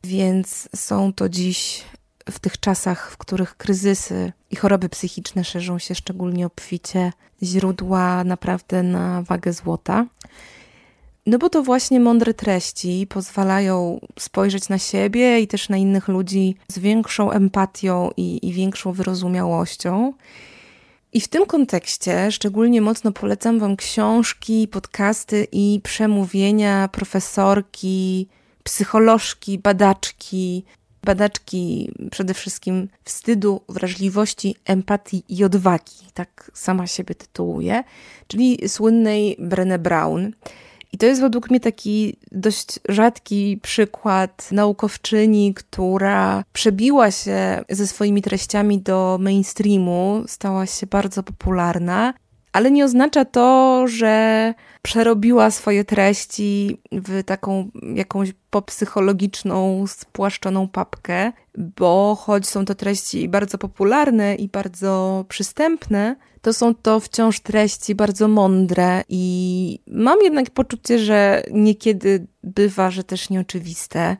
Więc 0.05 0.69
są 0.77 1.13
to 1.13 1.29
dziś 1.29 1.85
w 2.31 2.39
tych 2.39 2.61
czasach, 2.61 3.11
w 3.11 3.17
których 3.17 3.57
kryzysy 3.57 4.33
i 4.51 4.57
choroby 4.57 4.89
psychiczne 4.89 5.45
szerzą 5.45 5.79
się 5.79 5.95
szczególnie 5.95 6.47
obficie, 6.47 7.13
źródła 7.43 8.25
naprawdę 8.25 8.83
na 8.83 9.23
wagę 9.23 9.53
złota. 9.53 10.07
No 11.27 11.39
bo 11.39 11.51
to 11.51 11.63
właśnie 11.63 12.01
mądre 12.01 12.35
treści 12.35 13.07
pozwalają 13.09 14.01
spojrzeć 14.19 14.69
na 14.69 14.79
siebie 14.79 15.41
i 15.41 15.47
też 15.47 15.69
na 15.69 15.77
innych 15.77 16.09
ludzi 16.09 16.57
z 16.69 16.79
większą 16.79 17.31
empatią 17.31 18.11
i, 18.17 18.49
i 18.49 18.53
większą 18.53 18.93
wyrozumiałością. 18.93 20.13
I 21.13 21.21
w 21.21 21.29
tym 21.29 21.47
kontekście 21.47 22.33
szczególnie 22.33 22.81
mocno 22.81 23.13
polecam 23.13 23.59
Wam 23.59 23.77
książki, 23.77 24.69
podcasty 24.69 25.47
i 25.53 25.81
przemówienia 25.83 26.89
profesorki, 26.89 28.29
psycholożki, 28.65 29.59
badaczki, 29.59 30.65
badaczki 31.05 31.93
przede 32.11 32.35
wszystkim 32.35 32.89
wstydu, 33.05 33.61
wrażliwości, 33.69 34.57
empatii 34.65 35.25
i 35.29 35.45
odwagi, 35.45 35.97
tak 36.15 36.51
sama 36.55 36.87
siebie 36.87 37.15
tytułuje, 37.15 37.85
czyli 38.27 38.69
słynnej 38.69 39.37
Brené 39.41 39.79
Brown. 39.79 40.33
I 40.93 40.99
to 40.99 41.07
jest 41.07 41.21
według 41.21 41.51
mnie 41.51 41.61
taki 41.61 42.17
dość 42.33 42.81
rzadki 42.89 43.59
przykład 43.63 44.49
naukowczyni, 44.53 45.55
która 45.55 46.45
przebiła 46.53 47.11
się 47.11 47.65
ze 47.71 47.87
swoimi 47.87 48.23
treściami 48.23 48.79
do 48.79 49.19
mainstreamu, 49.21 50.25
stała 50.27 50.67
się 50.67 50.87
bardzo 50.87 51.23
popularna, 51.23 52.15
ale 52.55 52.71
nie 52.71 52.85
oznacza 52.85 53.25
to, 53.25 53.83
że 53.89 54.55
przerobiła 54.83 55.51
swoje 55.51 55.85
treści 55.85 56.81
w 56.93 57.25
taką 57.25 57.71
jakąś 57.95 58.33
popsychologiczną, 58.51 59.87
spłaszczoną 59.87 60.69
papkę, 60.69 61.33
bo 61.59 62.17
choć 62.21 62.49
są 62.49 62.65
to 62.65 62.75
treści 62.75 63.29
bardzo 63.29 63.59
popularne 63.59 64.35
i 64.35 64.49
bardzo 64.49 65.25
przystępne, 65.29 66.17
to 66.43 66.53
są 66.53 66.75
to 66.75 67.01
wciąż 67.01 67.41
treści 67.41 67.95
bardzo 67.95 68.29
mądre 68.29 69.03
i 69.09 69.79
mam 69.87 70.19
jednak 70.23 70.51
poczucie, 70.51 70.99
że 70.99 71.43
niekiedy 71.51 72.27
bywa, 72.43 72.91
że 72.91 73.05
też 73.05 73.31
nieoczywiste. 73.31 74.17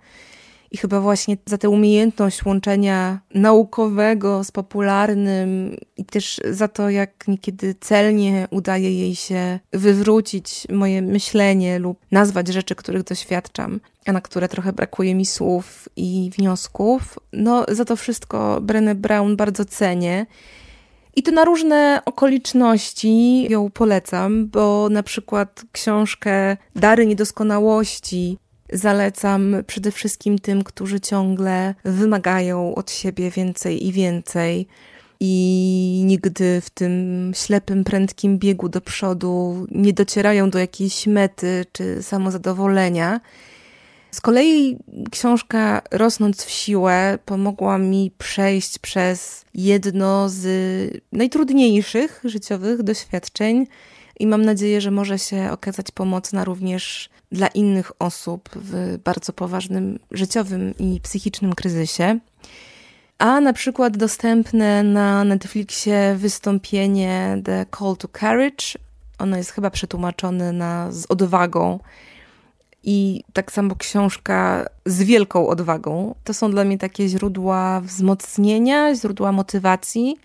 I 0.75 0.77
chyba 0.77 1.01
właśnie 1.01 1.37
za 1.47 1.59
tę 1.59 1.69
umiejętność 1.69 2.45
łączenia 2.45 3.21
naukowego 3.35 4.45
z 4.45 4.51
popularnym 4.51 5.77
i 5.97 6.05
też 6.05 6.41
za 6.51 6.69
to, 6.69 6.91
jak 6.91 7.29
niekiedy 7.29 7.75
celnie 7.81 8.49
udaje 8.51 8.99
jej 8.99 9.15
się 9.15 9.59
wywrócić 9.73 10.67
moje 10.71 11.03
myślenie 11.03 11.79
lub 11.79 11.99
nazwać 12.11 12.49
rzeczy, 12.49 12.75
których 12.75 13.03
doświadczam, 13.03 13.81
a 14.07 14.13
na 14.13 14.21
które 14.21 14.49
trochę 14.49 14.73
brakuje 14.73 15.15
mi 15.15 15.27
słów 15.27 15.89
i 15.97 16.31
wniosków. 16.39 17.19
No, 17.33 17.65
za 17.69 17.85
to 17.85 17.97
wszystko 17.97 18.61
Brené 18.61 18.95
Brown 18.95 19.37
bardzo 19.37 19.65
cenię. 19.65 20.27
I 21.17 21.23
to 21.23 21.33
na 21.33 21.45
różne 21.45 22.03
okoliczności 22.05 23.47
ją 23.53 23.71
polecam, 23.71 24.49
bo 24.49 24.89
na 24.91 25.03
przykład 25.03 25.63
książkę 25.73 26.57
Dary 26.77 27.07
Niedoskonałości 27.07 28.39
zalecam 28.75 29.57
przede 29.67 29.91
wszystkim 29.91 30.39
tym, 30.39 30.65
którzy 30.65 31.01
ciągle 31.01 31.75
wymagają 31.85 32.75
od 32.75 32.91
siebie 32.91 33.31
więcej 33.31 33.87
i 33.87 33.93
więcej 33.93 34.67
i 35.21 36.03
nigdy 36.07 36.61
w 36.61 36.71
tym 36.71 37.33
ślepym, 37.35 37.85
prędkim 37.85 38.39
biegu 38.39 38.69
do 38.69 38.81
przodu 38.81 39.67
nie 39.71 39.93
docierają 39.93 40.51
do 40.51 40.59
jakiejś 40.59 41.07
mety 41.07 41.65
czy 41.73 42.03
samozadowolenia. 42.03 43.21
Z 44.11 44.21
kolei 44.21 44.79
książka 45.11 45.83
Rosnąc 45.91 46.45
w 46.45 46.51
siłę 46.51 47.19
pomogła 47.25 47.79
mi 47.79 48.13
przejść 48.19 48.79
przez 48.79 49.45
jedno 49.55 50.29
z 50.29 50.45
najtrudniejszych 51.13 52.21
życiowych 52.25 52.83
doświadczeń 52.83 53.67
i 54.21 54.27
mam 54.27 54.45
nadzieję, 54.45 54.81
że 54.81 54.91
może 54.91 55.19
się 55.19 55.51
okazać 55.51 55.91
pomocna 55.91 56.45
również 56.45 57.11
dla 57.33 57.47
innych 57.47 57.93
osób 57.99 58.49
w 58.55 58.99
bardzo 59.05 59.33
poważnym 59.33 59.99
życiowym 60.11 60.75
i 60.79 61.01
psychicznym 61.01 61.55
kryzysie. 61.55 62.19
A 63.19 63.41
na 63.41 63.53
przykład 63.53 63.97
dostępne 63.97 64.83
na 64.83 65.25
Netflixie 65.25 66.15
wystąpienie 66.19 67.41
The 67.45 67.67
Call 67.79 67.97
to 67.97 68.09
Courage. 68.09 68.79
Ono 69.19 69.37
jest 69.37 69.51
chyba 69.51 69.71
przetłumaczone 69.71 70.53
na 70.53 70.93
z 70.93 71.07
odwagą. 71.09 71.81
I 72.87 73.25
tak 73.33 73.53
samo 73.53 73.77
książka 73.77 74.67
z 74.87 75.03
wielką 75.03 75.49
odwagą. 75.49 76.15
To 76.25 76.35
są 76.35 76.51
dla 76.51 76.65
mnie 76.65 76.79
takie 76.79 77.09
źródła 77.09 77.81
wzmocnienia, 77.81 78.95
źródła 78.95 79.33
motywacji 79.33 80.17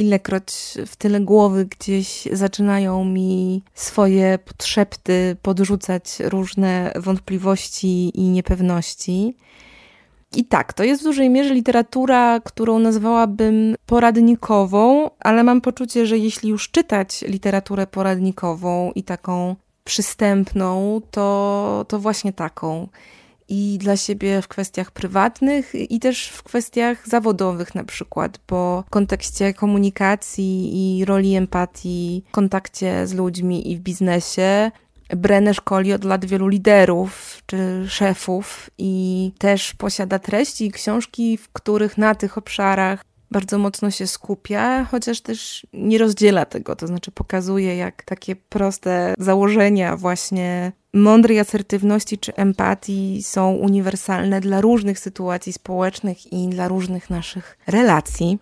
ilekroć 0.00 0.52
w 0.86 0.96
tyle 0.96 1.20
głowy 1.20 1.64
gdzieś 1.64 2.28
zaczynają 2.32 3.04
mi 3.04 3.62
swoje 3.74 4.38
podszepty 4.38 5.36
podrzucać 5.42 6.18
różne 6.20 6.92
wątpliwości 6.96 8.20
i 8.20 8.22
niepewności. 8.22 9.36
I 10.36 10.44
tak, 10.44 10.72
to 10.72 10.84
jest 10.84 11.02
w 11.02 11.04
dużej 11.04 11.30
mierze 11.30 11.54
literatura, 11.54 12.40
którą 12.44 12.78
nazwałabym 12.78 13.76
poradnikową, 13.86 15.10
ale 15.20 15.44
mam 15.44 15.60
poczucie, 15.60 16.06
że 16.06 16.18
jeśli 16.18 16.50
już 16.50 16.70
czytać 16.70 17.22
literaturę 17.22 17.86
poradnikową 17.86 18.92
i 18.94 19.02
taką 19.02 19.56
przystępną, 19.84 21.00
to, 21.10 21.84
to 21.88 21.98
właśnie 21.98 22.32
taką 22.32 22.88
i 23.50 23.78
dla 23.78 23.96
siebie 23.96 24.42
w 24.42 24.48
kwestiach 24.48 24.90
prywatnych 24.90 25.74
i 25.74 26.00
też 26.00 26.28
w 26.28 26.42
kwestiach 26.42 27.08
zawodowych 27.08 27.74
na 27.74 27.84
przykład, 27.84 28.40
bo 28.48 28.84
w 28.86 28.90
kontekście 28.90 29.54
komunikacji 29.54 30.70
i 30.98 31.04
roli 31.04 31.36
empatii, 31.36 32.24
w 32.28 32.30
kontakcie 32.32 33.06
z 33.06 33.14
ludźmi 33.14 33.72
i 33.72 33.76
w 33.76 33.80
biznesie 33.80 34.70
Brenner 35.16 35.54
szkoli 35.54 35.92
od 35.92 36.04
lat 36.04 36.24
wielu 36.24 36.48
liderów 36.48 37.42
czy 37.46 37.84
szefów 37.88 38.70
i 38.78 39.32
też 39.38 39.74
posiada 39.74 40.18
treści 40.18 40.66
i 40.66 40.72
książki, 40.72 41.36
w 41.36 41.48
których 41.52 41.98
na 41.98 42.14
tych 42.14 42.38
obszarach 42.38 43.04
bardzo 43.30 43.58
mocno 43.58 43.90
się 43.90 44.06
skupia, 44.06 44.84
chociaż 44.84 45.20
też 45.20 45.66
nie 45.72 45.98
rozdziela 45.98 46.44
tego, 46.44 46.76
to 46.76 46.86
znaczy 46.86 47.10
pokazuje, 47.10 47.76
jak 47.76 48.02
takie 48.02 48.36
proste 48.36 49.14
założenia 49.18 49.96
właśnie 49.96 50.72
mądrej 50.94 51.40
asertywności 51.40 52.18
czy 52.18 52.34
empatii 52.34 53.22
są 53.22 53.52
uniwersalne 53.52 54.40
dla 54.40 54.60
różnych 54.60 54.98
sytuacji 54.98 55.52
społecznych 55.52 56.32
i 56.32 56.48
dla 56.48 56.68
różnych 56.68 57.10
naszych 57.10 57.58
relacji. 57.66 58.38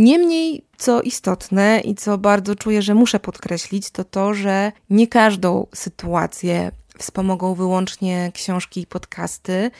Niemniej, 0.00 0.64
co 0.76 1.02
istotne 1.02 1.80
i 1.80 1.94
co 1.94 2.18
bardzo 2.18 2.54
czuję, 2.54 2.82
że 2.82 2.94
muszę 2.94 3.20
podkreślić, 3.20 3.90
to 3.90 4.04
to, 4.04 4.34
że 4.34 4.72
nie 4.90 5.06
każdą 5.06 5.66
sytuację 5.74 6.70
wspomogą 6.98 7.54
wyłącznie 7.54 8.30
książki 8.34 8.80
i 8.80 8.86
podcasty. 8.86 9.70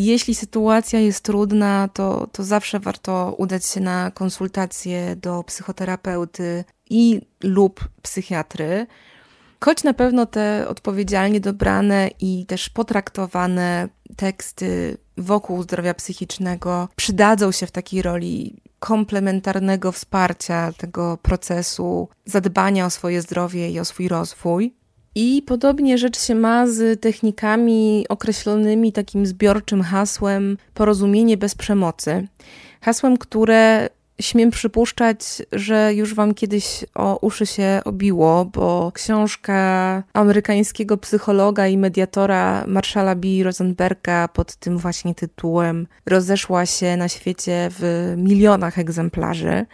Jeśli 0.00 0.34
sytuacja 0.34 1.00
jest 1.00 1.24
trudna, 1.24 1.88
to, 1.88 2.26
to 2.32 2.44
zawsze 2.44 2.80
warto 2.80 3.34
udać 3.38 3.66
się 3.66 3.80
na 3.80 4.10
konsultację 4.10 5.16
do 5.16 5.42
psychoterapeuty 5.42 6.64
i 6.90 7.20
lub 7.42 7.88
psychiatry. 8.02 8.86
Choć 9.64 9.84
na 9.84 9.94
pewno 9.94 10.26
te 10.26 10.68
odpowiedzialnie 10.68 11.40
dobrane 11.40 12.10
i 12.20 12.46
też 12.46 12.68
potraktowane 12.68 13.88
teksty 14.16 14.96
wokół 15.16 15.62
zdrowia 15.62 15.94
psychicznego 15.94 16.88
przydadzą 16.96 17.52
się 17.52 17.66
w 17.66 17.72
takiej 17.72 18.02
roli 18.02 18.56
komplementarnego 18.78 19.92
wsparcia 19.92 20.72
tego 20.72 21.16
procesu 21.22 22.08
zadbania 22.24 22.86
o 22.86 22.90
swoje 22.90 23.22
zdrowie 23.22 23.70
i 23.70 23.80
o 23.80 23.84
swój 23.84 24.08
rozwój. 24.08 24.74
I 25.14 25.42
podobnie 25.46 25.98
rzecz 25.98 26.20
się 26.20 26.34
ma 26.34 26.66
z 26.66 27.00
technikami 27.00 28.06
określonymi 28.08 28.92
takim 28.92 29.26
zbiorczym 29.26 29.82
hasłem 29.82 30.56
porozumienie 30.74 31.36
bez 31.36 31.54
przemocy. 31.54 32.28
Hasłem, 32.80 33.16
które 33.16 33.88
śmiem 34.20 34.50
przypuszczać, 34.50 35.18
że 35.52 35.94
już 35.94 36.14
wam 36.14 36.34
kiedyś 36.34 36.84
o 36.94 37.18
uszy 37.20 37.46
się 37.46 37.80
obiło, 37.84 38.44
bo 38.44 38.92
książka 38.94 40.02
amerykańskiego 40.12 40.96
psychologa 40.96 41.66
i 41.66 41.78
mediatora 41.78 42.64
Marshalla 42.66 43.14
B. 43.14 43.28
Rosenberga 43.42 44.28
pod 44.28 44.56
tym 44.56 44.78
właśnie 44.78 45.14
tytułem 45.14 45.86
rozeszła 46.06 46.66
się 46.66 46.96
na 46.96 47.08
świecie 47.08 47.68
w 47.70 48.14
milionach 48.16 48.78
egzemplarzy. 48.78 49.66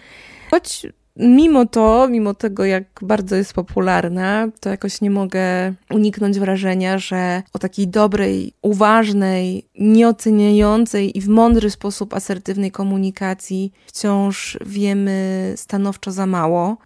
Choć 0.50 0.86
Mimo 1.16 1.66
to, 1.66 2.08
mimo 2.10 2.34
tego, 2.34 2.64
jak 2.64 2.84
bardzo 3.02 3.36
jest 3.36 3.52
popularna, 3.52 4.48
to 4.60 4.70
jakoś 4.70 5.00
nie 5.00 5.10
mogę 5.10 5.74
uniknąć 5.90 6.38
wrażenia, 6.38 6.98
że 6.98 7.42
o 7.52 7.58
takiej 7.58 7.88
dobrej, 7.88 8.52
uważnej, 8.62 9.68
nieoceniającej 9.78 11.18
i 11.18 11.20
w 11.20 11.28
mądry 11.28 11.70
sposób 11.70 12.14
asertywnej 12.14 12.70
komunikacji 12.70 13.72
wciąż 13.86 14.58
wiemy 14.66 15.52
stanowczo 15.56 16.12
za 16.12 16.26
mało. 16.26 16.76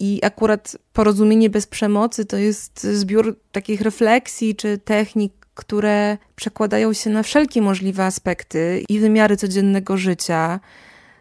I 0.00 0.20
akurat 0.22 0.76
porozumienie 0.92 1.50
bez 1.50 1.66
przemocy 1.66 2.24
to 2.24 2.36
jest 2.36 2.82
zbiór 2.82 3.38
takich 3.52 3.80
refleksji 3.80 4.56
czy 4.56 4.78
technik, 4.78 5.32
które 5.54 6.18
przekładają 6.36 6.92
się 6.92 7.10
na 7.10 7.22
wszelkie 7.22 7.62
możliwe 7.62 8.04
aspekty 8.04 8.82
i 8.88 8.98
wymiary 8.98 9.36
codziennego 9.36 9.96
życia 9.96 10.60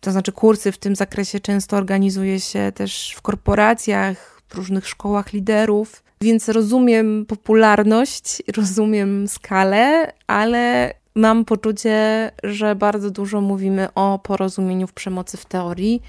to 0.07 0.11
znaczy 0.11 0.31
kursy 0.31 0.71
w 0.71 0.77
tym 0.77 0.95
zakresie 0.95 1.39
często 1.39 1.77
organizuje 1.77 2.39
się 2.39 2.71
też 2.75 3.13
w 3.17 3.21
korporacjach, 3.21 4.41
w 4.47 4.55
różnych 4.55 4.87
szkołach 4.87 5.33
liderów, 5.33 6.03
więc 6.21 6.49
rozumiem 6.49 7.25
popularność, 7.25 8.43
rozumiem 8.57 9.27
skalę, 9.27 10.13
ale 10.27 10.93
mam 11.15 11.45
poczucie, 11.45 12.31
że 12.43 12.75
bardzo 12.75 13.11
dużo 13.11 13.41
mówimy 13.41 13.93
o 13.95 14.19
porozumieniu 14.19 14.87
w 14.87 14.93
przemocy 14.93 15.37
w 15.37 15.45
teorii, 15.45 16.01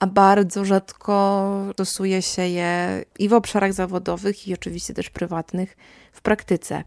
a 0.00 0.06
bardzo 0.06 0.64
rzadko 0.64 1.52
stosuje 1.72 2.22
się 2.22 2.42
je 2.42 3.04
i 3.18 3.28
w 3.28 3.32
obszarach 3.32 3.72
zawodowych, 3.72 4.48
i 4.48 4.54
oczywiście 4.54 4.94
też 4.94 5.10
prywatnych 5.10 5.76
w 6.12 6.20
praktyce. 6.20 6.82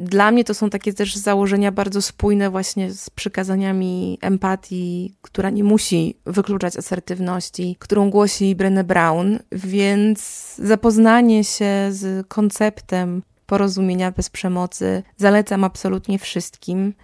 Dla 0.00 0.30
mnie 0.30 0.44
to 0.44 0.54
są 0.54 0.70
takie 0.70 0.92
też 0.92 1.16
założenia 1.16 1.72
bardzo 1.72 2.02
spójne 2.02 2.50
właśnie 2.50 2.92
z 2.92 3.10
przykazaniami 3.10 4.18
empatii, 4.20 5.14
która 5.22 5.50
nie 5.50 5.64
musi 5.64 6.16
wykluczać 6.26 6.76
asertywności, 6.76 7.76
którą 7.78 8.10
głosi 8.10 8.56
Brené 8.56 8.84
Brown, 8.84 9.38
więc 9.52 10.54
zapoznanie 10.58 11.44
się 11.44 11.88
z 11.90 12.28
konceptem 12.28 13.22
porozumienia 13.46 14.12
bez 14.12 14.30
przemocy 14.30 15.02
zalecam 15.16 15.64
absolutnie 15.64 16.18
wszystkim. 16.18 16.94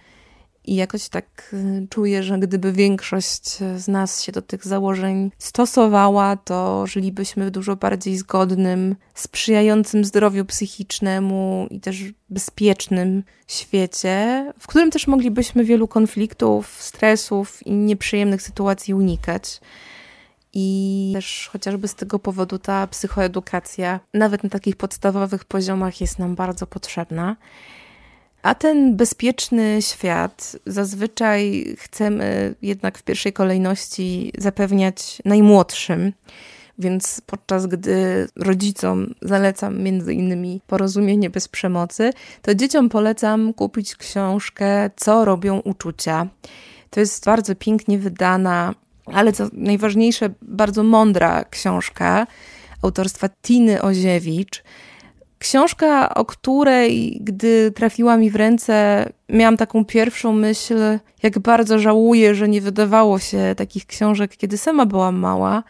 I 0.67 0.75
jakoś 0.75 1.09
tak 1.09 1.49
y, 1.53 1.87
czuję, 1.89 2.23
że 2.23 2.39
gdyby 2.39 2.73
większość 2.73 3.57
z 3.77 3.87
nas 3.87 4.23
się 4.23 4.31
do 4.31 4.41
tych 4.41 4.65
założeń 4.65 5.31
stosowała, 5.37 6.35
to 6.35 6.87
żylibyśmy 6.87 7.45
w 7.45 7.51
dużo 7.51 7.75
bardziej 7.75 8.17
zgodnym, 8.17 8.95
sprzyjającym 9.13 10.05
zdrowiu 10.05 10.45
psychicznemu 10.45 11.67
i 11.69 11.79
też 11.79 12.03
bezpiecznym 12.29 13.23
świecie, 13.47 14.45
w 14.59 14.67
którym 14.67 14.91
też 14.91 15.07
moglibyśmy 15.07 15.63
wielu 15.63 15.87
konfliktów, 15.87 16.83
stresów 16.83 17.67
i 17.67 17.71
nieprzyjemnych 17.71 18.41
sytuacji 18.41 18.93
unikać. 18.93 19.61
I 20.53 21.11
też 21.13 21.49
chociażby 21.51 21.87
z 21.87 21.95
tego 21.95 22.19
powodu 22.19 22.59
ta 22.59 22.87
psychoedukacja, 22.87 23.99
nawet 24.13 24.43
na 24.43 24.49
takich 24.49 24.75
podstawowych 24.75 25.45
poziomach, 25.45 26.01
jest 26.01 26.19
nam 26.19 26.35
bardzo 26.35 26.67
potrzebna. 26.67 27.35
A 28.47 28.55
ten 28.55 28.95
bezpieczny 28.95 29.81
świat 29.81 30.55
zazwyczaj 30.65 31.65
chcemy 31.79 32.55
jednak 32.61 32.97
w 32.97 33.03
pierwszej 33.03 33.33
kolejności 33.33 34.31
zapewniać 34.37 35.21
najmłodszym. 35.25 36.13
Więc 36.79 37.21
podczas 37.25 37.67
gdy 37.67 38.27
rodzicom 38.35 39.13
zalecam 39.21 39.79
między 39.79 40.13
innymi 40.13 40.61
porozumienie 40.67 41.29
bez 41.29 41.47
przemocy, 41.47 42.13
to 42.41 42.55
dzieciom 42.55 42.89
polecam 42.89 43.53
kupić 43.53 43.95
książkę 43.95 44.89
Co 44.95 45.25
robią 45.25 45.59
uczucia. 45.59 46.27
To 46.89 46.99
jest 46.99 47.25
bardzo 47.25 47.55
pięknie 47.55 47.99
wydana, 47.99 48.75
ale 49.05 49.33
co 49.33 49.47
najważniejsze, 49.53 50.29
bardzo 50.41 50.83
mądra 50.83 51.43
książka 51.43 52.27
autorstwa 52.81 53.29
Tiny 53.41 53.81
Oziewicz. 53.81 54.63
Książka, 55.39 56.13
o 56.15 56.25
której, 56.25 57.19
gdy 57.21 57.71
trafiła 57.71 58.17
mi 58.17 58.31
w 58.31 58.35
ręce, 58.35 59.05
miałam 59.29 59.57
taką 59.57 59.85
pierwszą 59.85 60.33
myśl, 60.33 60.75
jak 61.23 61.39
bardzo 61.39 61.79
żałuję, 61.79 62.35
że 62.35 62.49
nie 62.49 62.61
wydawało 62.61 63.19
się 63.19 63.53
takich 63.57 63.85
książek, 63.85 64.37
kiedy 64.37 64.57
sama 64.57 64.85
byłam 64.85 65.15
mała, 65.15 65.63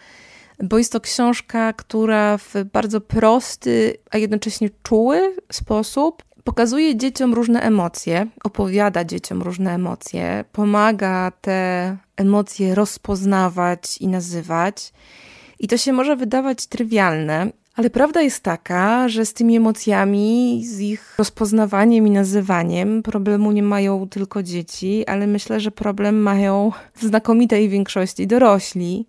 bo 0.63 0.77
jest 0.77 0.91
to 0.91 1.01
książka, 1.01 1.73
która 1.73 2.37
w 2.37 2.53
bardzo 2.73 3.01
prosty, 3.01 3.97
a 4.11 4.17
jednocześnie 4.17 4.69
czuły 4.83 5.35
sposób 5.51 6.23
pokazuje 6.43 6.95
dzieciom 6.95 7.33
różne 7.33 7.61
emocje, 7.61 8.27
opowiada 8.43 9.05
dzieciom 9.05 9.41
różne 9.41 9.73
emocje, 9.73 10.45
pomaga 10.51 11.31
te 11.41 11.97
emocje 12.17 12.75
rozpoznawać 12.75 13.97
i 13.97 14.07
nazywać. 14.07 14.93
I 15.59 15.67
to 15.67 15.77
się 15.77 15.93
może 15.93 16.15
wydawać 16.15 16.67
trywialne, 16.67 17.51
ale 17.77 17.89
prawda 17.89 18.21
jest 18.21 18.43
taka, 18.43 19.09
że 19.09 19.25
z 19.25 19.33
tymi 19.33 19.55
emocjami, 19.55 20.61
z 20.65 20.79
ich 20.79 21.15
rozpoznawaniem 21.17 22.07
i 22.07 22.11
nazywaniem 22.11 23.03
problemu 23.03 23.51
nie 23.51 23.63
mają 23.63 24.09
tylko 24.09 24.43
dzieci, 24.43 25.05
ale 25.07 25.27
myślę, 25.27 25.59
że 25.59 25.71
problem 25.71 26.21
mają 26.21 26.71
w 26.95 27.03
znakomitej 27.03 27.69
większości 27.69 28.27
dorośli. 28.27 29.05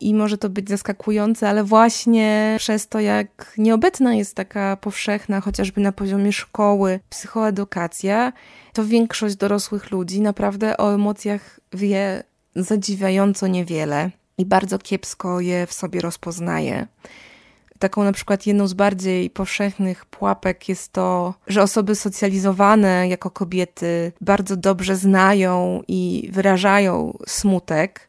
I 0.00 0.14
może 0.14 0.38
to 0.38 0.48
być 0.48 0.68
zaskakujące, 0.68 1.48
ale 1.48 1.64
właśnie 1.64 2.56
przez 2.58 2.88
to, 2.88 3.00
jak 3.00 3.54
nieobecna 3.58 4.14
jest 4.14 4.34
taka 4.34 4.76
powszechna, 4.76 5.40
chociażby 5.40 5.80
na 5.80 5.92
poziomie 5.92 6.32
szkoły, 6.32 7.00
psychoedukacja, 7.10 8.32
to 8.72 8.84
większość 8.84 9.36
dorosłych 9.36 9.90
ludzi 9.90 10.20
naprawdę 10.20 10.76
o 10.76 10.94
emocjach 10.94 11.60
wie 11.72 12.22
zadziwiająco 12.56 13.46
niewiele 13.46 14.10
i 14.38 14.46
bardzo 14.46 14.78
kiepsko 14.78 15.40
je 15.40 15.66
w 15.66 15.72
sobie 15.72 16.00
rozpoznaje. 16.00 16.86
Taką 17.78 18.04
na 18.04 18.12
przykład 18.12 18.46
jedną 18.46 18.66
z 18.66 18.74
bardziej 18.74 19.30
powszechnych 19.30 20.06
pułapek 20.06 20.68
jest 20.68 20.92
to, 20.92 21.34
że 21.46 21.62
osoby 21.62 21.94
socjalizowane 21.94 23.08
jako 23.08 23.30
kobiety 23.30 24.12
bardzo 24.20 24.56
dobrze 24.56 24.96
znają 24.96 25.82
i 25.88 26.28
wyrażają 26.32 27.18
smutek, 27.26 28.08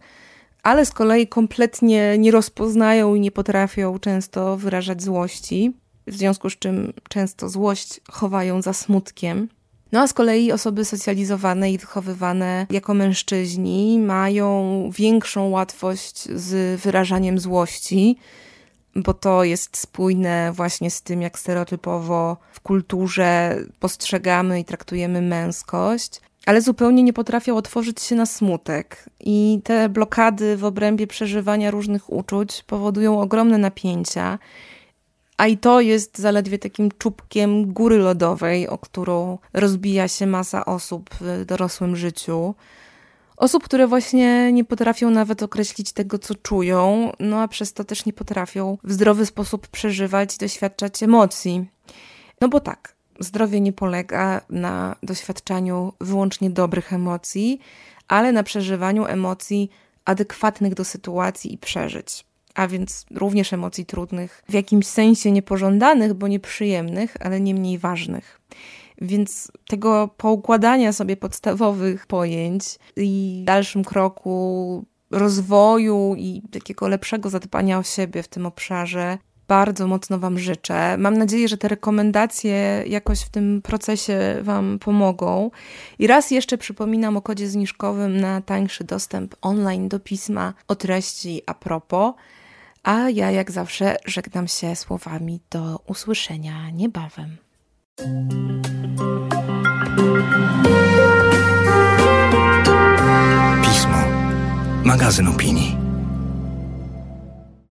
ale 0.63 0.85
z 0.85 0.91
kolei 0.91 1.27
kompletnie 1.27 2.17
nie 2.17 2.31
rozpoznają 2.31 3.15
i 3.15 3.19
nie 3.19 3.31
potrafią 3.31 3.99
często 3.99 4.57
wyrażać 4.57 5.03
złości, 5.03 5.73
w 6.07 6.15
związku 6.15 6.49
z 6.49 6.59
czym 6.59 6.93
często 7.09 7.49
złość 7.49 8.01
chowają 8.11 8.61
za 8.61 8.73
smutkiem. 8.73 9.49
No 9.91 9.99
a 10.01 10.07
z 10.07 10.13
kolei 10.13 10.51
osoby 10.51 10.85
socjalizowane 10.85 11.71
i 11.71 11.77
wychowywane 11.77 12.67
jako 12.69 12.93
mężczyźni 12.93 13.99
mają 13.99 14.89
większą 14.93 15.49
łatwość 15.49 16.23
z 16.23 16.81
wyrażaniem 16.81 17.39
złości, 17.39 18.17
bo 19.01 19.13
to 19.13 19.43
jest 19.43 19.77
spójne 19.77 20.51
właśnie 20.53 20.91
z 20.91 21.01
tym, 21.01 21.21
jak 21.21 21.39
stereotypowo 21.39 22.37
w 22.51 22.59
kulturze 22.59 23.57
postrzegamy 23.79 24.59
i 24.59 24.65
traktujemy 24.65 25.21
męskość, 25.21 26.21
ale 26.45 26.61
zupełnie 26.61 27.03
nie 27.03 27.13
potrafią 27.13 27.57
otworzyć 27.57 28.01
się 28.01 28.15
na 28.15 28.25
smutek. 28.25 29.09
I 29.19 29.61
te 29.63 29.89
blokady 29.89 30.57
w 30.57 30.65
obrębie 30.65 31.07
przeżywania 31.07 31.71
różnych 31.71 32.13
uczuć 32.13 32.63
powodują 32.67 33.21
ogromne 33.21 33.57
napięcia. 33.57 34.39
A 35.37 35.47
i 35.47 35.57
to 35.57 35.81
jest 35.81 36.17
zaledwie 36.17 36.59
takim 36.59 36.89
czubkiem 36.97 37.73
góry 37.73 37.97
lodowej, 37.97 38.67
o 38.67 38.77
którą 38.77 39.37
rozbija 39.53 40.07
się 40.07 40.27
masa 40.27 40.65
osób 40.65 41.09
w 41.21 41.45
dorosłym 41.45 41.95
życiu. 41.95 42.55
Osób, 43.39 43.63
które 43.63 43.87
właśnie 43.87 44.51
nie 44.51 44.65
potrafią 44.65 45.09
nawet 45.09 45.43
określić 45.43 45.91
tego, 45.91 46.19
co 46.19 46.35
czują, 46.35 47.11
no 47.19 47.41
a 47.41 47.47
przez 47.47 47.73
to 47.73 47.83
też 47.83 48.05
nie 48.05 48.13
potrafią 48.13 48.77
w 48.83 48.91
zdrowy 48.91 49.25
sposób 49.25 49.67
przeżywać 49.67 50.35
i 50.35 50.37
doświadczać 50.37 51.03
emocji. 51.03 51.65
No 52.41 52.49
bo 52.49 52.59
tak, 52.59 52.95
zdrowie 53.19 53.61
nie 53.61 53.73
polega 53.73 54.41
na 54.49 54.95
doświadczaniu 55.03 55.93
wyłącznie 56.01 56.49
dobrych 56.49 56.93
emocji, 56.93 57.59
ale 58.07 58.31
na 58.31 58.43
przeżywaniu 58.43 59.05
emocji 59.05 59.69
adekwatnych 60.05 60.73
do 60.73 60.85
sytuacji 60.85 61.53
i 61.53 61.57
przeżyć. 61.57 62.25
A 62.55 62.67
więc 62.67 63.05
również 63.11 63.53
emocji 63.53 63.85
trudnych, 63.85 64.43
w 64.49 64.53
jakimś 64.53 64.87
sensie 64.87 65.31
niepożądanych, 65.31 66.13
bo 66.13 66.27
nieprzyjemnych, 66.27 67.17
ale 67.19 67.41
nie 67.41 67.55
mniej 67.55 67.77
ważnych. 67.77 68.41
Więc 69.01 69.51
tego 69.67 70.09
poukładania 70.17 70.93
sobie 70.93 71.17
podstawowych 71.17 72.07
pojęć 72.07 72.63
i 72.95 73.39
w 73.43 73.45
dalszym 73.45 73.83
kroku 73.83 74.85
rozwoju 75.11 76.15
i 76.17 76.41
takiego 76.51 76.87
lepszego 76.87 77.29
zadbania 77.29 77.79
o 77.79 77.83
siebie 77.83 78.23
w 78.23 78.27
tym 78.27 78.45
obszarze 78.45 79.17
bardzo 79.49 79.87
mocno 79.87 80.19
Wam 80.19 80.39
życzę. 80.39 80.97
Mam 80.97 81.17
nadzieję, 81.17 81.47
że 81.47 81.57
te 81.57 81.67
rekomendacje 81.67 82.83
jakoś 82.87 83.21
w 83.21 83.29
tym 83.29 83.61
procesie 83.61 84.19
Wam 84.41 84.79
pomogą. 84.79 85.51
I 85.99 86.07
raz 86.07 86.31
jeszcze 86.31 86.57
przypominam 86.57 87.17
o 87.17 87.21
kodzie 87.21 87.49
zniżkowym 87.49 88.19
na 88.19 88.41
tańszy 88.41 88.83
dostęp 88.83 89.35
online 89.41 89.89
do 89.89 89.99
pisma 89.99 90.53
o 90.67 90.75
treści 90.75 91.41
a 91.45 91.53
propos. 91.53 92.13
A 92.83 93.09
ja, 93.09 93.31
jak 93.31 93.51
zawsze, 93.51 93.95
żegnam 94.05 94.47
się 94.47 94.75
słowami 94.75 95.39
do 95.49 95.79
usłyszenia 95.87 96.69
niebawem. 96.69 97.37
Pismo. 103.61 103.99
Magazyn 104.85 105.27
opinii. 105.27 105.78